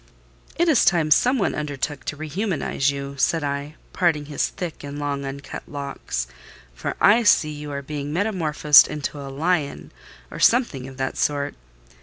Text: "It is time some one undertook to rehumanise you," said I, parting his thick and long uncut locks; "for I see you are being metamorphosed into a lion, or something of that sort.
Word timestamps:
"It 0.55 0.67
is 0.67 0.83
time 0.83 1.11
some 1.11 1.37
one 1.37 1.53
undertook 1.53 2.05
to 2.05 2.17
rehumanise 2.17 2.89
you," 2.89 3.13
said 3.19 3.43
I, 3.43 3.75
parting 3.93 4.25
his 4.25 4.47
thick 4.47 4.83
and 4.83 4.97
long 4.97 5.25
uncut 5.25 5.61
locks; 5.69 6.25
"for 6.73 6.95
I 6.99 7.21
see 7.21 7.51
you 7.51 7.69
are 7.69 7.83
being 7.83 8.11
metamorphosed 8.11 8.87
into 8.87 9.21
a 9.21 9.29
lion, 9.29 9.91
or 10.31 10.39
something 10.39 10.87
of 10.87 10.97
that 10.97 11.17
sort. 11.17 11.53